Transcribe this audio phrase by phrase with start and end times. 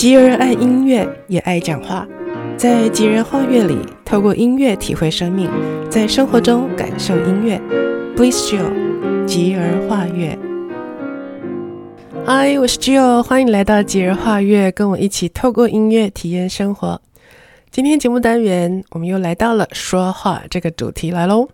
[0.00, 2.08] 吉儿爱音乐，也爱讲话。
[2.56, 5.50] 在吉儿画乐里，透过音乐体会生命，
[5.90, 7.60] 在生活中感受音乐。
[8.16, 10.38] Bliss Jill，吉儿画乐。
[12.24, 17.02] 嗨，我是 Jill，欢迎来到吉儿画乐，跟我一起透过音乐体验生活。
[17.70, 21.50] 今天节目单元，我们又来到了说话这个主题来喽。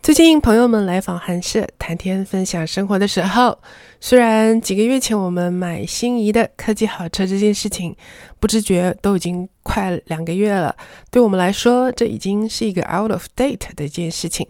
[0.00, 3.58] 最近朋友们来访寒舍谈天分享生活的时候，
[4.00, 7.94] 虽然几个月前我们买心仪的科技好车这件事情，
[8.40, 10.74] 不知觉都已经快两个月了，
[11.10, 14.46] 对我们来说这已经是一个 out of date 的一件事情。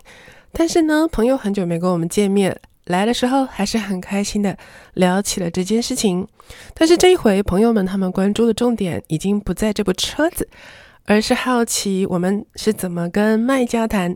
[0.53, 4.57] 但是呢，朋友很久没跟我们见面，来的时候还是很开心的
[4.95, 6.29] 聊起了这件事情。
[6.75, 10.49] 但是这一回，朋友们他们关注的重点已经不在这部车子。
[11.11, 14.15] 而是好奇我们是怎么跟卖家谈，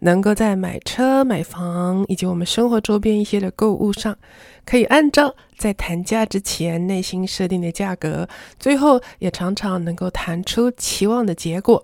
[0.00, 4.14] 能够在买车、买房以及我们生活周边一些的购物上，
[4.66, 11.82] 可以按照在谈价之前内心设定的价格，最后也常常能够谈出期望的结果。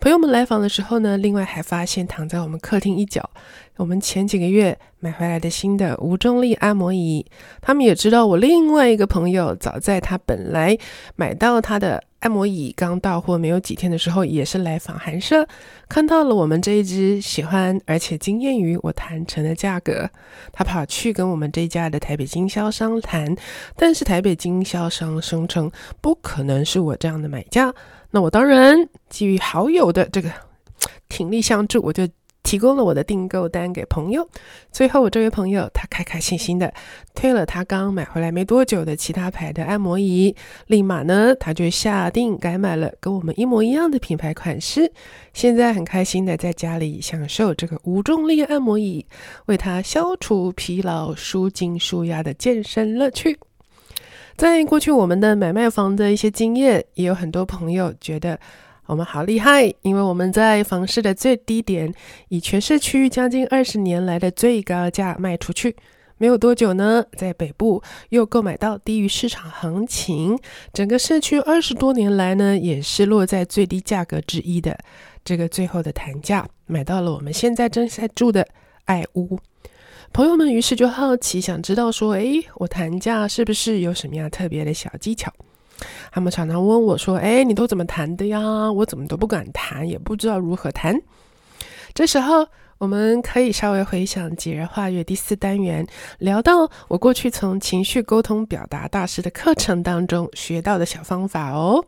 [0.00, 3.30] 朋友们来访的时候呢，另外还发现躺在我们客厅一角，
[3.76, 7.24] 我们前几个月买回来的新的无重力按摩椅。
[7.60, 10.76] 他们也知道我另外一个朋友，早在他本来
[11.14, 12.02] 买到他的。
[12.20, 15.46] 按摩椅刚到货没有几天的时候，也是来访寒舍，
[15.88, 20.10] 看到了我们这一支喜欢，而且惊艳于我谈成的价格，
[20.52, 23.36] 他跑去跟我们这家的台北经销商谈，
[23.76, 27.72] 但是台北经销商声称不可能是我这样的买家，
[28.10, 30.28] 那我当然基于好友的这个
[31.08, 32.08] 挺力相助，我就。
[32.48, 34.26] 提供了我的订购单给朋友，
[34.72, 36.72] 最后我这位朋友他开开心心的
[37.14, 40.34] 退了他刚买回来没多久的其他牌的按摩椅，
[40.66, 44.90] 立马呢他就下定改买了跟我们一模一样的品牌款式，
[45.34, 49.04] 现在很开心的在家里享受这个无重力按摩椅，
[49.44, 53.38] 为他消除疲劳、舒筋舒压的健身乐趣。
[54.38, 58.40] 在过去我们的买卖房的一些经验，也有很多朋友觉得。
[58.88, 61.92] 我们好厉害，因为我们在房市的最低点，
[62.30, 65.76] 以全市区将近二十年来的最高价卖出去。
[66.16, 70.38] 没有多久呢，在北部又购买到低于市场行情，
[70.72, 74.78] 整个社区二十多年来呢，也是落在最低价格之一的。
[75.22, 78.48] 这个最后的谈价，买到了我们现在正在住的
[78.86, 79.38] 爱屋。
[80.14, 85.30] 朋友们于是就好奇，想知道说，诶，我谈价是不是有什么样特别的小技巧？
[86.18, 88.72] 他们常常问我说：“哎，你都怎么谈的呀？
[88.72, 91.00] 我怎么都不敢谈，也不知道如何谈。”
[91.94, 92.44] 这时候，
[92.78, 95.86] 我们可以稍微回想《吉儿画乐》第四单元，
[96.18, 101.84] 聊到我过去从情绪沟通表达大师的课程当中学到的小方法哦。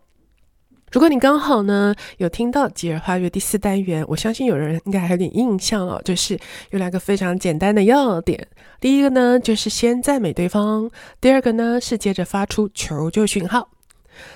[0.93, 6.39] 如果你刚好呢有听到《吉儿画月》第四单元，我相信有人应该还有点印象哦，就是
[6.71, 8.47] 有两个非常简单的要点。
[8.81, 10.89] 第一个呢，就是先赞美对方；
[11.21, 13.69] 第二个呢，是接着发出求救讯号。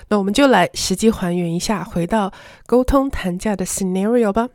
[0.09, 2.31] 那我们就来实际还原一下，回到
[2.65, 4.49] 沟通谈价的 scenario 吧。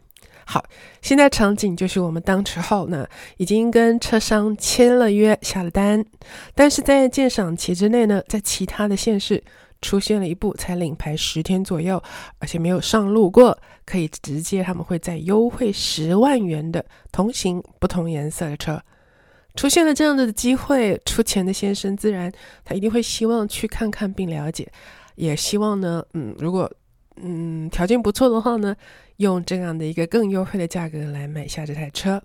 [0.46, 0.64] 好，
[1.00, 6.04] 现在场景就是我们当时候呢，已经跟车商签了约，下了单，
[6.56, 9.44] 但是在鉴赏期之内呢，在其他的县市
[9.80, 12.02] 出现了一部才领牌十天左右，
[12.40, 13.56] 而且没有上路过，
[13.86, 18.82] 可以直接他们会再优惠十万元的同型不同颜色的车。
[19.54, 22.32] 出现了这样子的机会，出钱的先生自然
[22.64, 24.68] 他一定会希望去看看并了解。
[25.20, 26.70] 也希望呢，嗯，如果
[27.16, 28.74] 嗯条件不错的话呢，
[29.16, 32.22] 用这样的一个更优惠的价格来买下这台车。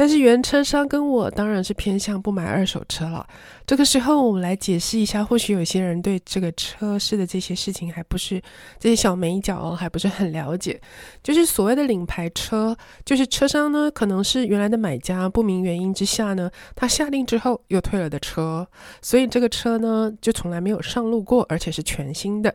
[0.00, 3.26] 但是原车商跟我当然是偏向不买二手车了。
[3.66, 8.40] 这个时候我们来解释一下，或许有些人对这个车市的这些事情还不是
[8.78, 10.80] 这些小眉角哦，还不是很了解。
[11.20, 18.64] 就是所谓的领牌车，就是车商呢可能是原来的买家不明原因之下呢，他下令之后又退了的车，
[19.02, 22.54] 所以这个车呢就从来没有上路过，而且是全新的。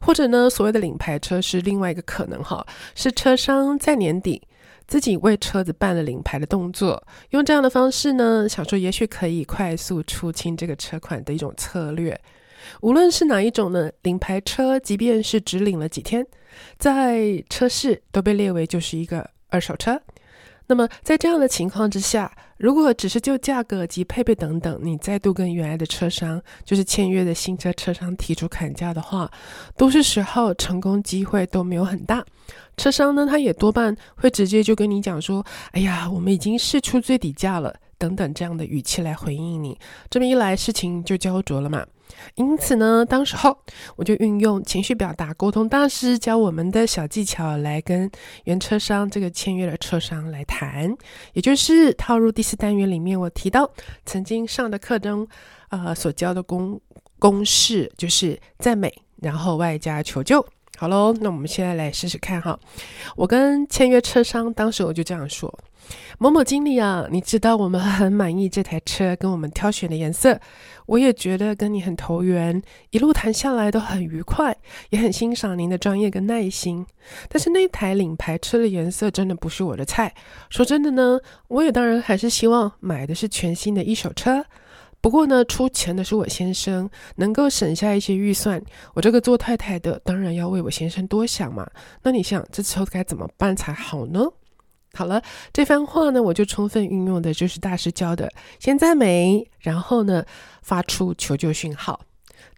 [0.00, 4.40] 或者呢，所谓的领牌车是另外一个可能哈，是车商在年底。
[4.90, 12.20] 自己为车子办了领牌的动作，用这样的方式呢，想说也许可以快速出清这个车款的一种策略。
[12.80, 16.26] 无论是哪一种呢，领牌车即便是只领了几天，
[16.76, 20.02] 在车市都被列为就是一个二手车。
[20.70, 29.28] 那么在这样的情况之下，如果只是就价格及配备等等，你再度跟原来的车商，就是签约的新车车商提出砍价的话，
[29.76, 32.24] 都是时候成功机会都没有很大。
[32.76, 39.76] 车商呢，他也多半会直接就跟你讲说：“哎呀，我们已经试出最底价了，等等这样的语气来回应你。”
[40.08, 41.84] 这么一来，事情就焦灼了嘛。
[42.34, 43.58] 因此呢，当时候
[43.96, 48.10] 我就运用情绪表达沟通大师教我们的小技巧来跟
[48.44, 50.96] 原车商这个签约的车商来谈，
[51.32, 53.70] 也就是套入第四单元里面我提到
[54.04, 55.26] 曾经上的课中，
[55.70, 56.80] 呃，所教的公。
[57.20, 60.42] 公式就是赞美，然后外加求救。
[60.78, 62.58] 好喽，那我们现在来试试看哈。
[63.14, 65.54] 我跟签约车商当时我就这样说：
[66.18, 70.40] 某某经理啊，你知道我们很满意这台车跟我们挑选的颜色，
[70.86, 72.60] 我也觉得跟你很投缘，
[72.90, 74.56] 一路谈下来都很愉快，
[74.90, 76.84] 也很欣赏您的专业跟耐心。
[77.28, 80.14] 但是那台领牌车的颜色真的不是我的菜。
[80.48, 84.44] 说真的呢，我也当然还是希望买的是全新的一手车。
[85.02, 91.66] 不过呢，出钱的是我先生，能够省下一些预算，我这个做太太的当然要为我先生多想嘛。
[92.02, 94.20] 那你想，这时候该怎么办才好呢？
[94.92, 95.22] 好了，
[95.52, 100.24] 这番话呢，我就充分运用的就是大师教的，先赞美，然后呢，
[100.62, 102.00] 发出求救讯号。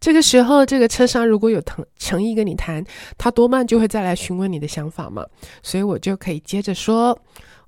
[0.00, 2.84] 这个时候，这个车商如果有诚诚意跟你谈，
[3.17, 5.25] 他多半就会再来询问你的想法嘛。
[5.62, 7.19] 所以我就可以接着说。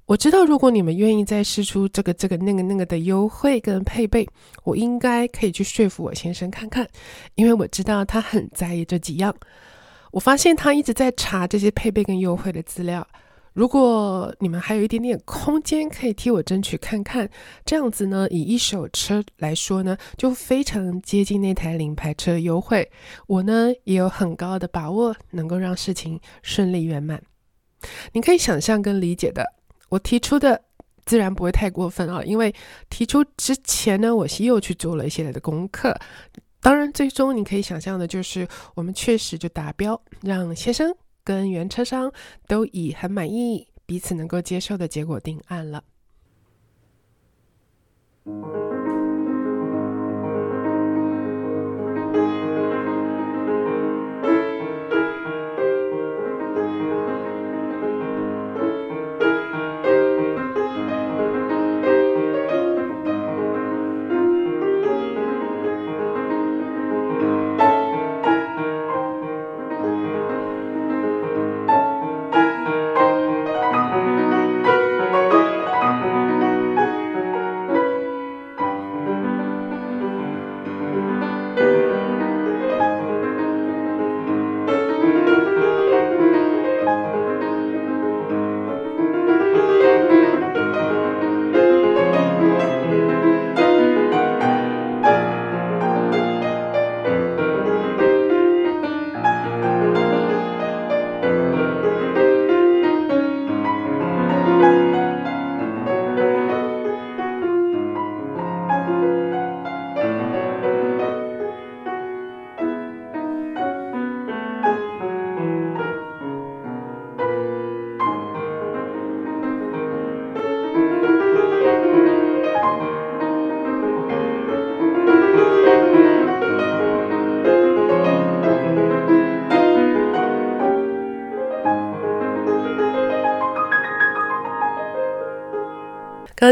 [0.07, 4.29] 我知道，如果你们愿意再试出这个、这个、那个、那个的优惠跟配备，
[4.63, 6.87] 我应该可以去说服我先生看看，
[7.37, 9.35] 因为我知道他很在意这几样。
[10.11, 13.07] 我发现他一直在查这些配备跟优惠的资料。
[13.55, 17.31] 如果你们还有一点点空间，可以替我争取看看，
[17.65, 22.91] 这样子呢，以一手车来说呢，就非常接近那台领牌车的优惠。
[23.29, 27.23] 我呢，也有很高的把握能够让事情顺利圆满。
[28.13, 29.45] 你可以想象跟理解的。
[29.89, 30.61] 我提出的
[31.05, 32.53] 自然不会太过分啊，因为
[32.91, 35.97] 提出之前呢，我是又去做了一些的功课。
[36.61, 40.93] 当然，最终你可以想象的就是，我们确实就达标，让先生
[41.25, 42.13] 跟原车商
[42.47, 45.83] 都以很满意、彼此能够接受的结果定案了。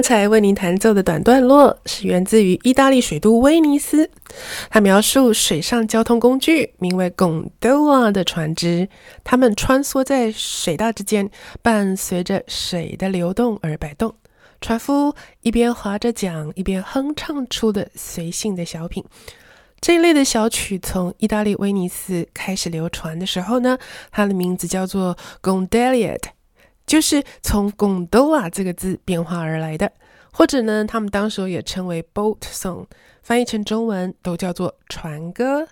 [0.02, 4.10] 刚才为您弹奏的短段落是源自于意大利水都威尼斯，
[4.69, 8.88] 它描述水上交通工具名为 gondola 的船只，
[9.22, 11.31] 它们穿梭在水道之间，
[11.62, 14.12] 伴随着水的流动而摆动。
[14.60, 19.04] 船夫一边划着桨，一边哼唱出的随性的小品。
[19.81, 23.78] 这一类的小曲从意大利威尼斯开始流传的时候呢，
[24.11, 26.18] 它的名字叫做 gondoliere
[26.86, 29.92] 就是从贡多拉这个字变化而来的，
[30.32, 32.86] 或者呢，他们当时也称为 boat song，
[33.22, 35.68] 翻译成中文都叫做船歌。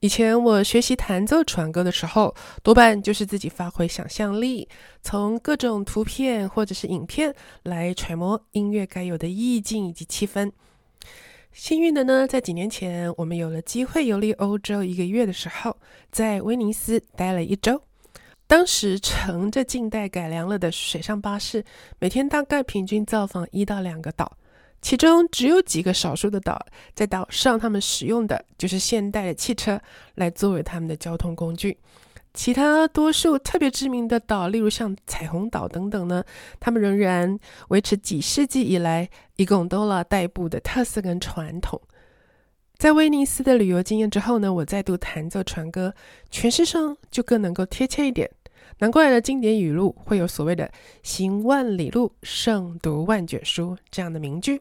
[0.00, 4.68] 以前我学习弹奏船歌的时候，多半就是自己发挥想象力，
[5.02, 10.52] 从各种图片或者是影片来揣摩音乐该有的意境以及气氛。
[11.52, 15.78] 幸运的呢，在几年前我们有了机会游历欧洲一个月的时候，
[16.10, 17.80] 在威尼斯待了一周。
[18.46, 21.64] 当时乘着近代改良了的水上巴士，
[21.98, 24.36] 每天大概平均造访一到两个岛，
[24.82, 29.80] 其中只有几个少数的岛，在岛上他们使用的就是现代的汽车
[30.14, 31.78] 来作为他们的交通工具。
[32.34, 36.22] 其他多数特别知名的岛，例如像彩虹岛等等呢，
[36.60, 41.80] 他们仍然维持几世纪以来以贡多了代步的特色跟传统。
[42.84, 45.94] 在威尼斯的旅游经验之后呢，我再度弹奏船歌，
[46.30, 48.30] 诠释上就更能够贴切一点。
[48.80, 50.70] 难怪的经典语录会有所谓的
[51.02, 54.60] “行万里路，胜读万卷书”这样的名句。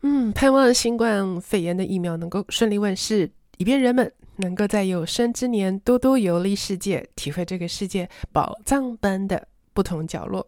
[0.00, 10.44] 嗯，盼望新冠肺炎的疫苗能够顺利问世，以便人们能够在有生之年多多游历世界，体会这个世界宝藏般的不同角落。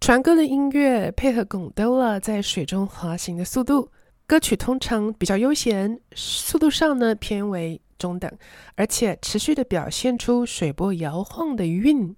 [0.00, 3.90] 船歌的音乐配合贡多拉在水中滑行的速度。
[4.26, 8.28] 歌曲通常比较悠闲，速度上呢偏为中等，
[8.74, 12.14] 而且持续的表现出水波摇晃的韵。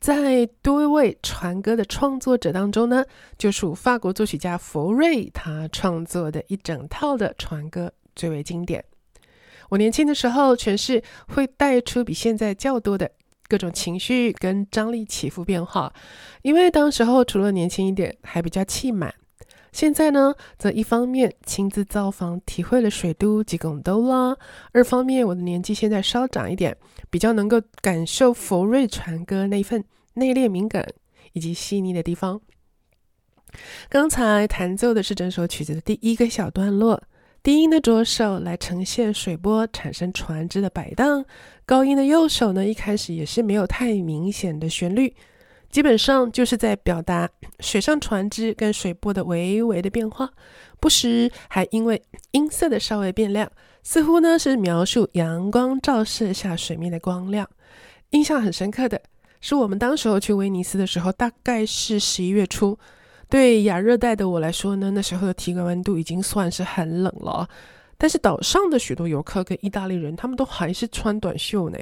[0.00, 3.04] 在多位船歌的创作者当中呢，
[3.36, 8.82] 就属法国作曲家佛瑞他创作的一整套的船歌最为经典。
[9.68, 13.10] 我年轻的时候诠释会带出比现在较多的
[13.46, 15.92] 各种情绪跟张力起伏变化，
[16.40, 19.14] 因为当时候除了年轻一点，还比较气满。
[19.76, 24.34] 现在呢，则一方面亲自造访，体会了水都及拱都啦；
[24.72, 26.74] 二方面，我的年纪现在稍长一点，
[27.10, 30.88] 比较能够感受佛瑞船歌那份内敛敏感
[31.34, 32.40] 以及细腻的地方。
[33.90, 37.02] 刚才弹奏的是整首曲子的第一个小段落，
[37.42, 41.26] 低音的左手来呈现水波产生船只的摆荡，
[41.66, 45.14] 高音的右手呢，一开始也是没有太明显的旋律。
[45.76, 47.28] 基本上就是在表达
[47.60, 50.30] 水上船只跟水波的微微的变化，
[50.80, 53.52] 不时还因为音色的稍微变亮，
[53.82, 57.46] 似乎呢是描述阳光照射下水面的光亮。
[58.12, 58.98] 印象很深刻的
[59.42, 62.78] 是，我们当时候去威尼斯的时候，大概是十一月初，
[63.28, 67.46] 对亚热带的我来说呢，那时候的体感温度已经算是很冷了。
[67.98, 71.78] 但是岛上的许多游客跟意大利人，他们都还是穿短袖呢。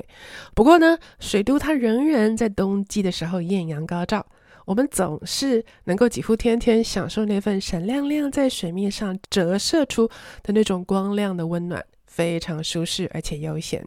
[0.54, 4.24] 不过呢，水都它仍然在冬季的时候艳阳高照，
[4.64, 10.08] 我们总是能够几乎天天享受那份闪亮亮在水面上折射出
[10.42, 13.84] 的那种光亮的温暖，非常舒适而且悠闲。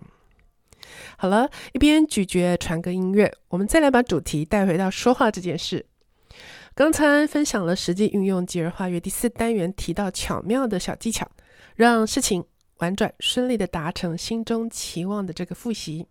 [1.18, 5.86] 好了，一边咀嚼传歌音乐，我们再来把主题带回到说话这件事。
[6.76, 11.28] 刚才分享了实际运用吉尔化乐第四单元提到巧妙的小技巧。
[11.78, 12.44] 让事情
[12.80, 16.08] 婉转顺利的达成心中期望的这个复习，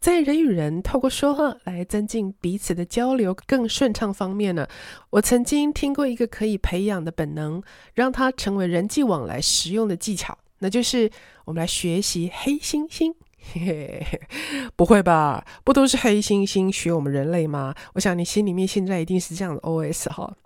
[0.00, 4.66] 在人与人透过说话来增进彼此的交流更顺畅方面呢，
[5.10, 7.62] 我曾经听过一个可以培养的本能，
[7.94, 11.08] 让它成为人际往来实用的技巧，那就是
[11.44, 13.14] 我们来学习黑猩猩。
[13.38, 14.20] 嘿嘿嘿，
[14.74, 15.46] 不会吧？
[15.62, 17.72] 不都是黑猩猩学我们人类吗？
[17.94, 20.36] 我想你心里面现在一定是这样的 OS 哈。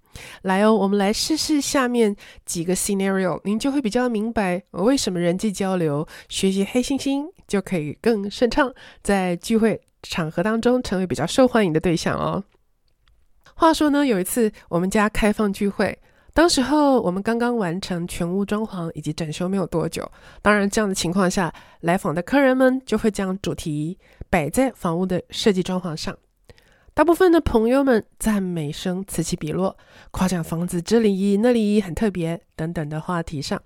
[0.43, 12.45] 来哦，我们来试试下面几个 scenario，您就会比较明白我为什么人际交流学习黑猩猩就可以更顺畅，在聚会场合当中成为比较受欢迎的对象哦。
[13.55, 15.97] 话说呢，有一次我们家开放聚会，
[16.33, 20.11] 当时候我们刚刚完成全屋装潢以及整修没有多久，
[20.43, 23.97] 当然这样的情况下，来访的客人们就会将主题
[24.29, 26.17] 摆在房屋的设计装潢上。
[26.95, 29.77] 大部分的朋友们赞美声此起彼落，
[30.13, 33.61] 夸奖房子这里那里很特别等等的话题上。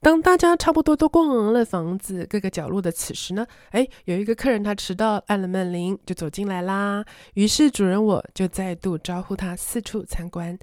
[0.00, 7.04] 当大家差不多都逛完了房子各个角落的此时呢，哎，有一个客人他迟到，按了门铃就走进来啦。
[7.34, 10.56] 于是主人我就再度招呼他四处参观。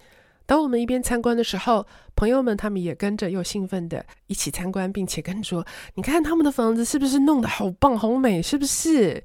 [0.48, 1.86] 当我们一边参观的时候，
[2.16, 5.64] 朋友们他们也跟着又兴奋的一起参观，并且跟着说
[5.94, 8.42] ：“你看他们的房子是不是弄得好棒好美？
[8.42, 9.24] 是不是？”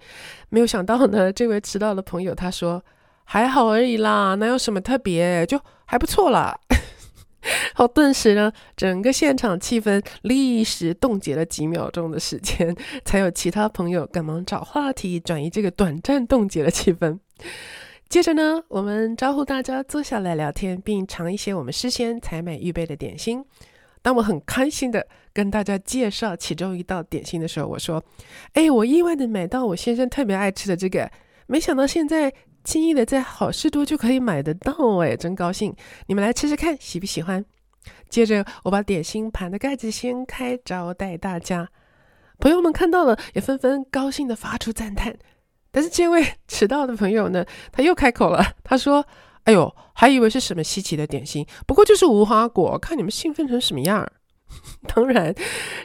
[0.50, 2.84] 没有想到呢，这位迟到的朋友他说
[3.24, 6.58] ：“还好而已啦，哪有什么特别，就还不错啦。
[7.74, 17.18] ”好，顿时呢，整个现场气氛立时冻结了几秒钟的时间，才有其他朋友赶忙找话题转移这个短暂冻结的气氛。
[18.12, 23.42] 接着呢，我们招呼大家坐下来聊天，并尝一些我们事先采买预备的点心。
[24.02, 28.04] 当我很开心地跟大家介绍其中一道点心的时候，我说
[28.52, 31.10] ：“哎，我意外地买到我先生特别爱吃的这个，
[31.46, 32.30] 没想到现在
[32.64, 35.74] 轻易的在好事多就可以买得到，哎，真高兴！
[36.06, 37.42] 你们来吃吃看，喜不喜欢？”
[38.10, 41.66] 接着我把点心盘的盖子掀开，招待大家。
[42.38, 45.16] 朋友们看到了，也纷纷高兴地发出赞叹。
[45.72, 48.44] 但是这位迟到的朋友呢，他又开口了。
[48.62, 49.04] 他说
[49.44, 52.78] ：“哎呦，还以为是什么稀奇的点心，不过就是无花果。
[52.78, 54.06] 看你们兴奋成什么样！”
[54.94, 55.34] 当然，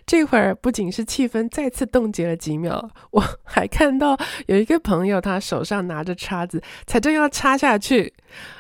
[0.06, 4.18] 这会儿不仅是气氛再次冻结了几秒，我还看到
[4.48, 8.14] 有一个朋友，他手上拿着叉子，才正要插下去，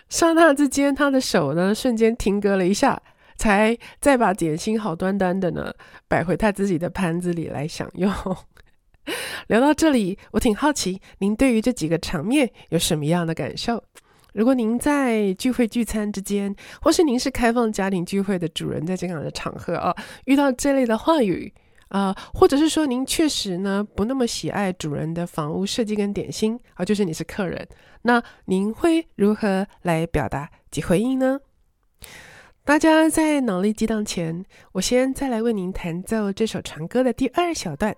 [0.08, 3.02] 刹那之间，他的手呢瞬间停格了一下，
[3.36, 5.74] 才再把点心好端端的呢
[6.08, 8.10] 摆回他自己的盘子里来享用。
[9.48, 13.84] 聊到这里，我挺好奇，您对于这几个场面有什么样的感受？
[14.34, 21.51] 如果您在聚会聚餐之间，或是您是开放家庭聚会的主人，在这样的场合啊，遇到这类的话语
[21.88, 27.67] 啊，或者是说您确实呢不那么喜爱主人的房屋设计跟点心啊，就是你是客人，
[28.03, 31.39] 那您会如何来表达及回应呢？
[32.63, 37.96] 大家在脑力激荡前，我先再来为您弹奏这首长歌的第二小段。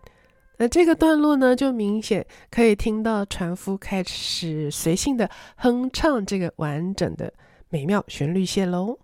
[0.61, 7.33] 那这个段落呢，就明显可以听到船夫开始随性的哼唱这个完整的
[7.69, 8.99] 美妙旋律线喽。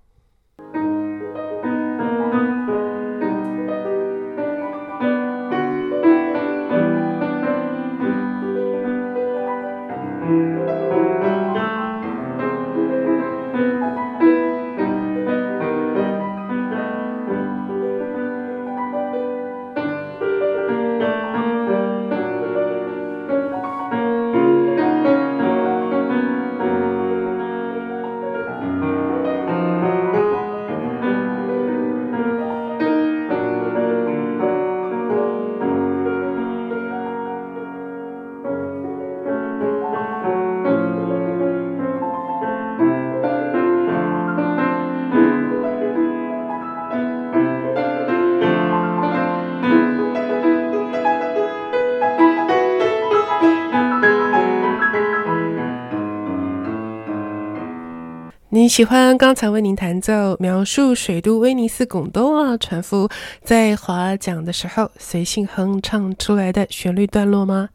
[58.66, 63.08] 你喜欢刚才为您弹奏描述水都威尼斯贡多瓦船夫
[63.44, 67.70] 在划桨的时候随性哼唱出来的旋律段落吗？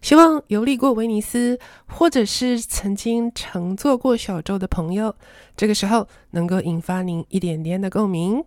[0.00, 5.14] 希望游历过威尼斯，或者是曾经乘坐过小舟的朋友，
[5.54, 8.42] 这个时候能够引发您一点点的共鸣。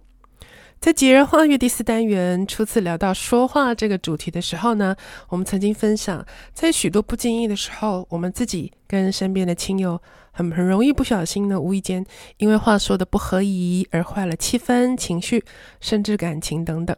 [0.79, 4.95] 在节日话乐第四单元初次聊到说话这个主题的时候呢，
[5.29, 10.01] 我们曾经分享，在许多不经意的时候，我们自己跟身边的亲友
[10.35, 12.05] 很很容易不小心呢，无意间
[12.37, 15.41] 因为话说的不合宜而坏了气氛、情绪，
[15.79, 16.93] 甚至感情等等。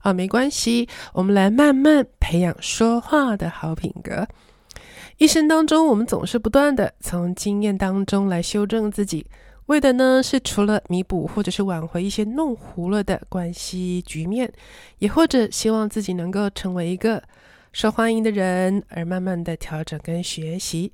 [0.00, 4.28] 啊，没关系，我们来慢慢培养说话的好品格。
[5.16, 9.26] 一生当中，我们总是不断的从经验当中来修正自己。
[9.66, 14.52] 为的呢，是除了弥补或者是挽回一些弄糊了的关系局面，
[14.98, 17.22] 也或者希望自己能够成为一个
[17.72, 20.92] 受欢迎的人，而慢慢的调整跟学习。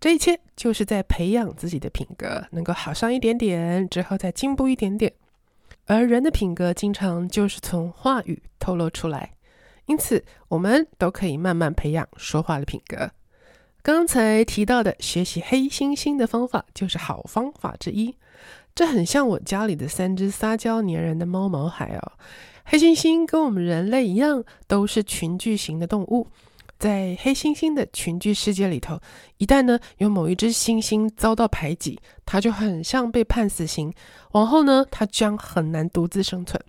[0.00, 5.12] 这一切就是在培养自己的品格，能够好上一点点，之后再进步一点点。
[5.86, 9.34] 而人的品格经常就是从话语透露出来，
[9.86, 13.10] 因此我们都可以慢慢培养说话的品格。
[13.82, 18.16] 刚才提到的学习黑猩猩的方法就是好方法之一。
[18.74, 22.12] 这很像我家里的三只撒娇粘人的猫毛孩哦。
[22.64, 26.26] 黑猩猩跟我们人类一样，都是群居型的动物。
[26.84, 29.00] 在黑猩猩的群居世界里头，
[29.38, 33.90] 一旦呢有某一只猩猩遭到排挤，它就很像被判死刑。
[34.32, 36.62] 往后呢，它将很难独自生存。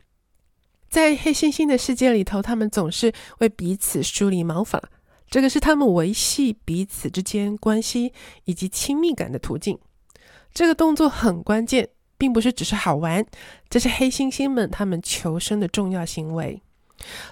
[0.88, 4.82] 在黑猩猩的世界里头，他们总是为彼此梳理毛发。
[5.30, 8.13] 这个是他们维系彼此之间关系
[8.45, 9.78] 以及亲密感的途径。
[10.54, 13.25] 这个动作很关键，并不是只是好玩，
[13.69, 16.62] 这是黑猩猩们他们求生的重要行为。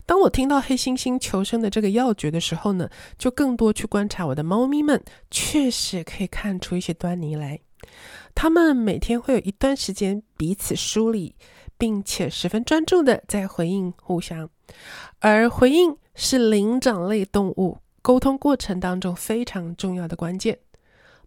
[0.06, 7.60] 当我听到黑猩猩求生的这个要诀的时候呢，就更多去观察我的猫咪们，确实可以看出一些端倪来。
[8.36, 11.36] 它们每天会有一段时间彼此梳理，
[11.78, 14.49] 并且十分专注的在回应互相，
[15.19, 20.58] 而回应是灵长类动物沟通过程当中非常重要的关键，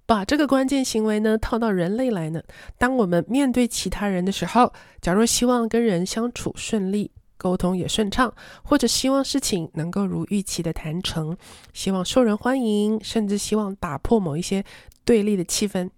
[0.04, 2.42] 把这个关键行为呢套到人类来呢，
[2.78, 11.36] 当我们面对其他人的时候，假如希望跟人相处顺利，沟通也顺畅，或者希望事情能够如预期的谈成，
[11.72, 14.64] 希望受人欢迎，甚至希望打破某一些
[15.04, 15.90] 对立的气氛，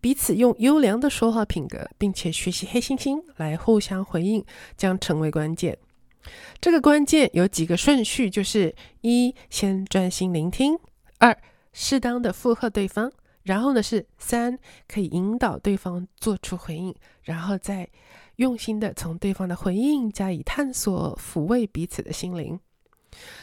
[0.00, 4.44] 彼此用优良的说话品格，并且学习黑猩猩来互相回应，
[4.76, 5.78] 将成为关键。
[6.60, 10.76] 这个关键有几个顺序，就是一，先专心聆听；
[11.18, 11.36] 二，
[11.72, 13.10] 适当的附和对方；
[13.42, 17.88] 然后呢是三，可以引导对方做出回应，然后再
[18.40, 22.58] 用心的从对方的回应加以探索，抚慰彼此的心灵。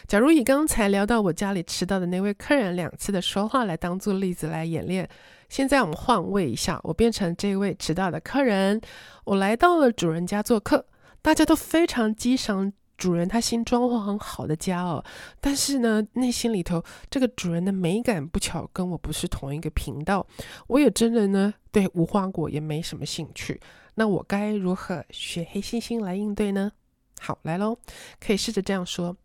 [0.08, 5.08] 假如以刚才聊到我家里迟到的那位客人两次的说话来当做例子来演练，
[5.50, 8.82] 现在我们换位一下，我变成这位迟到的客人，
[9.26, 10.88] 我来到了主人家做客。
[11.22, 15.04] 大家都非常激赏主人，他新装潢很好的家哦。
[15.40, 20.26] 但是呢，内心里头这个主人的美感不巧跟我不是同一个频道。
[20.68, 23.60] 我也真的呢，对无花果也没什么兴趣。
[23.96, 26.72] 那我该如何学黑猩猩来应对呢？
[27.20, 27.78] 好，来喽，
[28.20, 29.16] 可以试着这样说：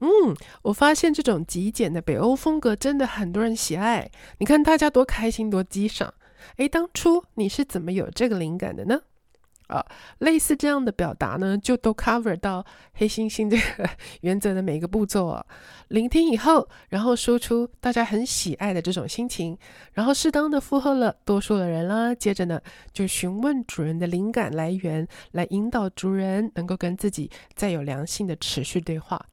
[0.00, 0.08] 嗯，
[0.62, 4.10] 我发现这种极简的北欧风格真的很多人喜爱。
[4.38, 6.12] 你看大家多开心，多激赏。
[6.56, 9.00] 诶，当初你是怎么有这个灵感的呢？
[9.66, 9.84] 啊，
[10.18, 13.88] 类似这样的表达呢，就都 cover 到黑猩猩这个
[14.22, 15.44] 原则的每一个步骤啊。
[15.88, 19.56] 聆听以后，然后说出大家很喜爱的这种心情，
[19.92, 22.14] 然后适当的附和了多数的人啦。
[22.14, 22.60] 接着呢，
[22.92, 29.24] 就询问主人的灵感来源，来引导主人能够跟自己再有良性的持续对话。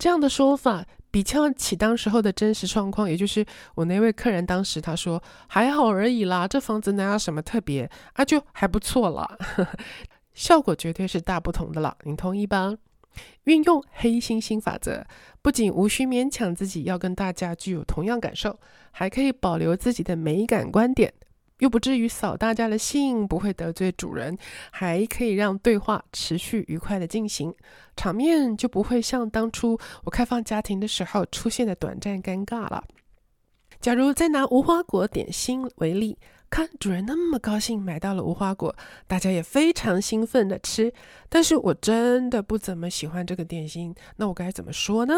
[0.00, 0.84] 这样的说法。
[1.12, 9.36] 比较起当时候的真实状况，也就是我那位客人当时他说还好而已啦，这房子哪有什么特别啊，就还不错啦，
[10.34, 12.76] 效果绝对是大不同的了，你同意吧？
[13.42, 15.04] 运用黑猩猩法则，
[15.42, 18.60] 不仅无需勉强自己要跟大家具有同样感受，
[18.92, 21.12] 还可以保留自己的美感观点。
[21.60, 24.36] 又不至于扫大家的兴，不会得罪主人，
[24.70, 27.54] 还可以让对话持续愉快的进行，
[27.96, 32.84] 场面就不会像当初我开放家庭的时候出现的短暂尴尬了。
[33.80, 36.18] 假如再拿无花果点心为例，
[36.50, 38.74] 看主人那么高兴买到了无花果，
[39.06, 40.92] 大家也非常兴奋的吃，
[41.28, 45.14] 但是我真的不怎么喜欢这个点心，那我该怎么说呢？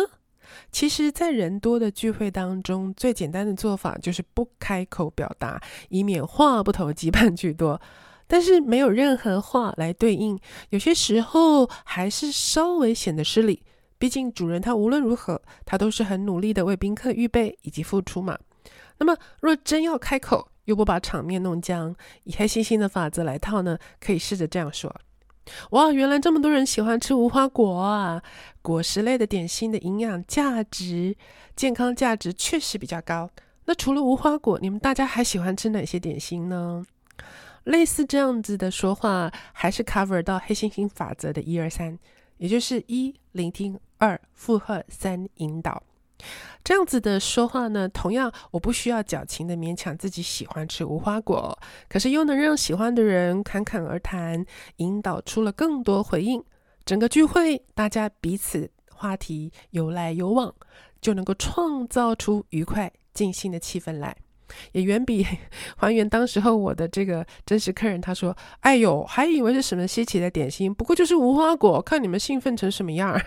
[0.70, 7.80] 其实，在人多的聚会当中，最简单的做法就是不开口表达，以免话不投机半句多。
[8.26, 10.38] 但是没有任何话来对应，
[10.70, 13.62] 有些时候还是稍微显得失礼。
[13.98, 18.38] 毕竟主人他无论如何，他都是很努力的为宾客预备以及付出嘛。
[18.98, 24.94] 那么，若真要开口，又不把场面弄僵，以黑猩猩的法则来套呢，可以试着这样说：
[25.70, 28.22] 哇，原来这么多人喜欢吃无花果啊！
[28.62, 31.16] 果实类的点心的营养价值、
[31.56, 33.30] 健康价值确实比较高。
[33.64, 36.84] 那除了无花果，你们大家还喜欢吃哪些点心呢？
[37.64, 41.98] 类似这样子的说话，还是 cover 到黑猩猩法则的一二三，
[42.38, 45.82] 也就是一聆听，二附和，三引导。
[46.64, 51.58] 这样子的说话呢，同样我不需要矫情的勉强自己喜欢吃无花果，
[51.88, 54.44] 可是又能让喜欢的人侃侃而谈，
[54.76, 56.42] 引导出了更多回应。
[56.84, 60.54] 整个聚会大家彼此话题有来有往，
[61.00, 64.16] 就能够创造出愉快尽兴的气氛来，
[64.70, 65.26] 也远比
[65.76, 73.20] 还原当时候我的这个真实客人他说：“哎呦，还以为是什么稀奇的点心，不过就是无花果，看你们兴奋成什么样。”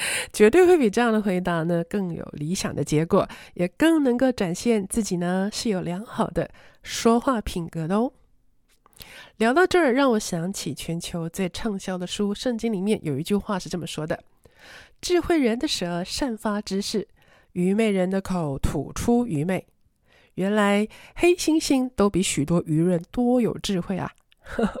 [0.32, 6.50] 绝对会比这样的回答呢更有理想的结果，也更能够展现自己呢是有良好的
[6.82, 8.12] 说话品格的哦。
[9.36, 14.24] 聊到这儿，让我想起全球最畅销的书《圣经》里面有一句话是这么说的
[15.00, 17.06] ：“智慧人的舌散发知识，
[17.52, 19.66] 愚昧人的口吐出愚昧。”
[20.34, 24.12] 原来黑猩猩都比许多愚人多有智慧啊！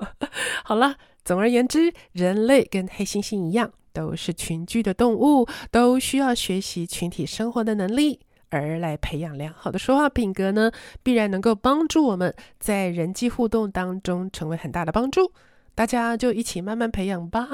[0.64, 3.72] 好了，总而言之，人类跟黑猩猩一样。
[3.98, 10.70] 都是群居的动物，都需要学习群体生活的能力，而来培养良好的说话品格呢，
[11.02, 15.32] 必然能够帮助我们在人际互动当中成为很大的帮助。
[15.74, 17.48] 大家就一起慢慢培养吧。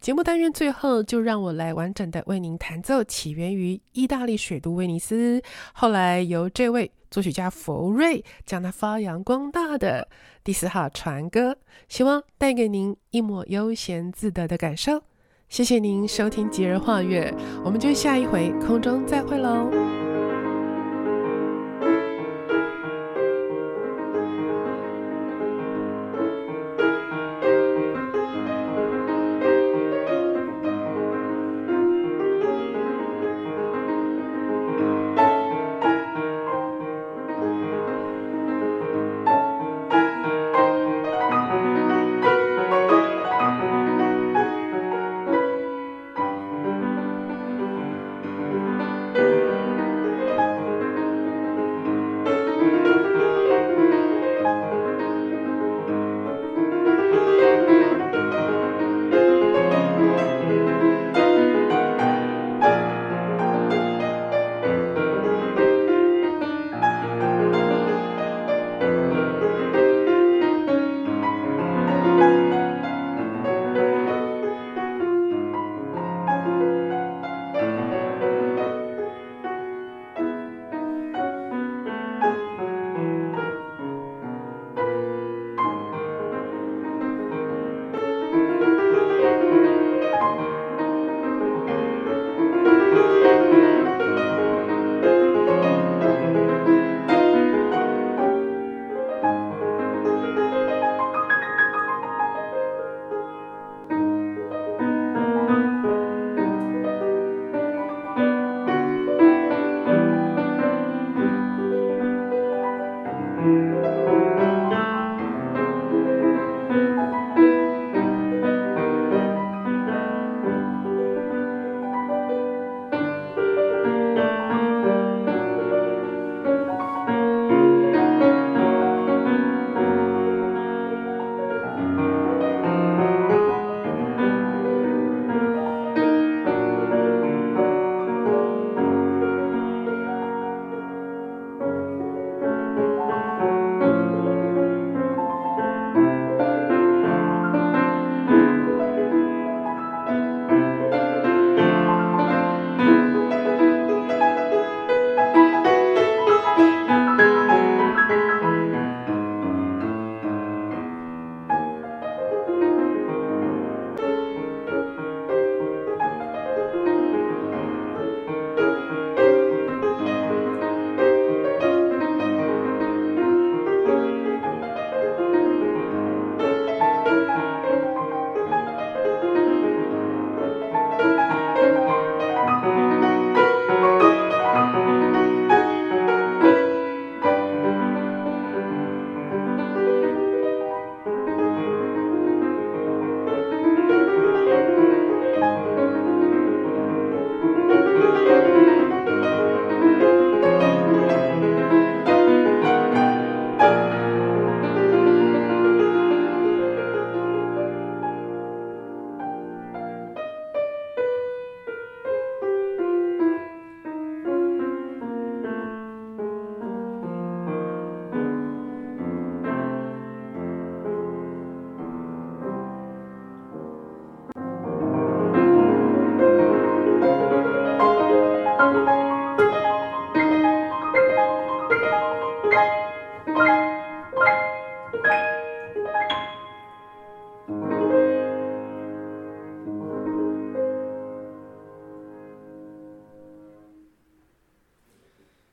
[0.00, 5.42] 节目单元最后，就让我来完整的为您弹奏起源于意大利水都威尼斯，
[5.74, 10.08] 后来由这位作曲家弗瑞将它发扬光大的
[10.42, 15.02] 第四号船歌，希望带给您一抹悠闲自得的感受。
[15.48, 17.34] 谢谢您收听《吉日画月》，
[17.64, 19.97] 我们就下一回空中再会喽。